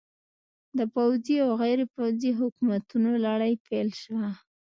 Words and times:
د 0.77 0.79
پوځي 0.93 1.35
او 1.45 1.49
غیر 1.61 1.79
پوځي 1.95 2.31
حکومتونو 2.39 3.09
لړۍ 3.25 3.53
پیل 3.67 3.89
شوه. 4.01 4.27